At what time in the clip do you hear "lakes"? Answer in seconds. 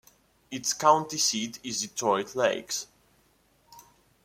2.35-2.87